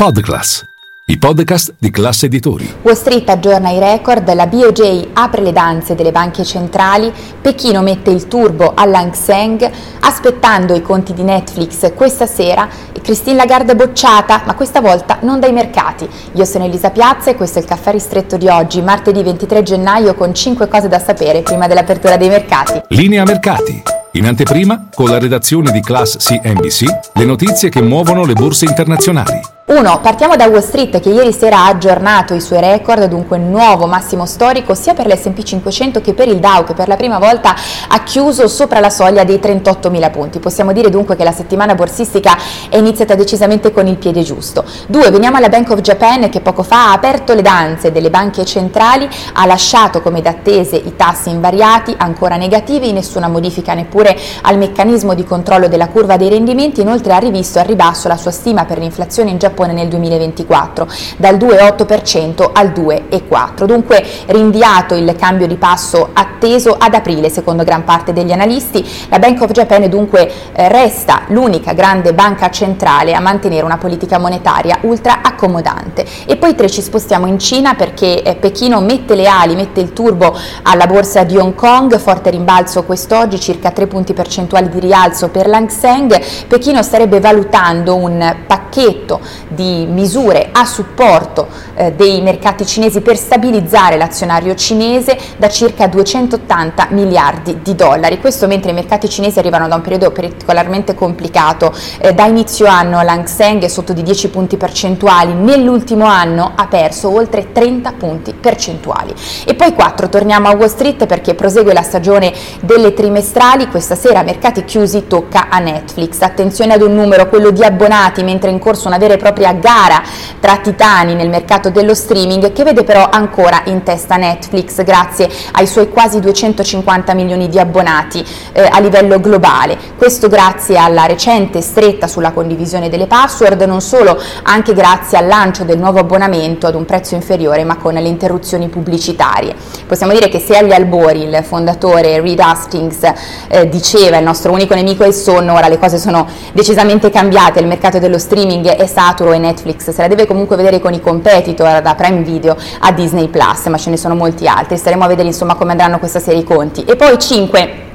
[0.00, 0.64] Podclass,
[1.08, 2.66] i podcast di classe editori.
[2.80, 8.08] Wall Street aggiorna i record, la BOJ apre le danze delle banche centrali, Pechino mette
[8.08, 14.44] il turbo all'Hang Seng, aspettando i conti di Netflix questa sera e Christine Lagarde bocciata,
[14.46, 16.08] ma questa volta non dai mercati.
[16.32, 20.14] Io sono Elisa Piazza e questo è il caffè ristretto di oggi, martedì 23 gennaio
[20.14, 22.80] con 5 cose da sapere prima dell'apertura dei mercati.
[22.88, 23.82] Linea mercati.
[24.12, 29.58] In anteprima, con la redazione di Class CNBC, le notizie che muovono le borse internazionali.
[29.70, 30.00] 1.
[30.00, 34.26] Partiamo da Wall Street che ieri sera ha aggiornato i suoi record, dunque nuovo massimo
[34.26, 37.54] storico sia per l'S&P 500 che per il Dow che per la prima volta
[37.86, 40.40] ha chiuso sopra la soglia dei 38.000 punti.
[40.40, 42.36] Possiamo dire dunque che la settimana borsistica
[42.68, 44.64] è iniziata decisamente con il piede giusto.
[44.88, 45.08] 2.
[45.12, 49.08] Veniamo alla Bank of Japan che poco fa ha aperto le danze delle banche centrali,
[49.34, 55.22] ha lasciato come d'attese i tassi invariati, ancora negativi, nessuna modifica neppure al meccanismo di
[55.22, 59.30] controllo della curva dei rendimenti, inoltre ha rivisto al ribasso la sua stima per l'inflazione
[59.30, 60.86] in Giappone Giappone nel 2024,
[61.18, 63.64] dal 2,8% al 2,4%.
[63.64, 68.86] Dunque rinviato il cambio di passo atteso ad aprile, secondo gran parte degli analisti.
[69.08, 74.18] La Bank of Japan dunque eh, resta l'unica grande banca centrale a mantenere una politica
[74.18, 76.06] monetaria ultra accomodante.
[76.26, 79.92] E poi tre ci spostiamo in Cina perché eh, Pechino mette le ali, mette il
[79.92, 85.28] turbo alla borsa di Hong Kong, forte rimbalzo quest'oggi, circa 3 punti percentuali di rialzo
[85.28, 86.18] per l'Hang Seng.
[86.46, 89.20] Pechino starebbe valutando un pacchetto
[89.50, 96.88] di misure a supporto eh, dei mercati cinesi per stabilizzare l'azionario cinese da circa 280
[96.90, 98.20] miliardi di dollari.
[98.20, 101.74] Questo mentre i mercati cinesi arrivano da un periodo particolarmente complicato.
[101.98, 106.66] Eh, da inizio anno l'Hang Seng è sotto di 10 punti percentuali, nell'ultimo anno ha
[106.66, 109.14] perso oltre 30 punti percentuali.
[109.44, 114.22] E poi 4, torniamo a Wall Street perché prosegue la stagione delle trimestrali, questa sera
[114.22, 116.20] mercati chiusi tocca a Netflix.
[116.20, 119.39] Attenzione ad un numero, quello di abbonati, mentre è in corso una vera e propria
[119.40, 120.02] propria gara
[120.38, 125.66] tra titani nel mercato dello streaming che vede però ancora in testa Netflix grazie ai
[125.66, 129.78] suoi quasi 250 milioni di abbonati eh, a livello globale.
[129.96, 135.64] Questo grazie alla recente stretta sulla condivisione delle password, non solo, anche grazie al lancio
[135.64, 139.54] del nuovo abbonamento ad un prezzo inferiore ma con le interruzioni pubblicitarie.
[139.86, 143.12] Possiamo dire che se agli albori il fondatore Reed Hastings
[143.48, 147.60] eh, diceva il nostro unico nemico è il sonno, ora le cose sono decisamente cambiate,
[147.60, 151.00] il mercato dello streaming è saturo e Netflix se la deve comunque vedere con i
[151.00, 155.08] competitor da Prime Video a Disney Plus, ma ce ne sono molti altri, staremo a
[155.08, 156.84] vedere insomma come andranno questa serie i conti.
[156.84, 157.88] E poi 5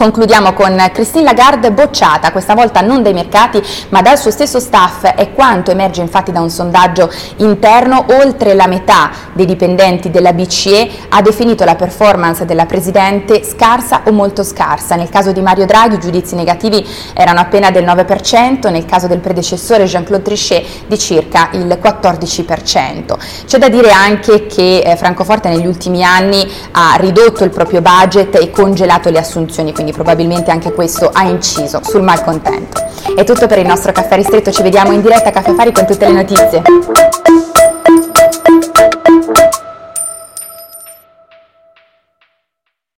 [0.00, 5.12] Concludiamo con Christine Lagarde bocciata, questa volta non dai mercati ma dal suo stesso staff
[5.14, 10.90] e quanto emerge infatti da un sondaggio interno, oltre la metà dei dipendenti della BCE
[11.10, 14.94] ha definito la performance della Presidente scarsa o molto scarsa.
[14.94, 16.82] Nel caso di Mario Draghi i giudizi negativi
[17.12, 23.18] erano appena del 9%, nel caso del predecessore Jean-Claude Trichet di circa il 14%.
[23.44, 28.36] C'è da dire anche che eh, Francoforte negli ultimi anni ha ridotto il proprio budget
[28.36, 32.80] e congelato le assunzioni, quindi quindi probabilmente anche questo ha inciso sul malcontento.
[33.14, 35.86] È tutto per il nostro caffè ristretto, ci vediamo in diretta a Caffè Fari con
[35.86, 37.19] tutte le notizie.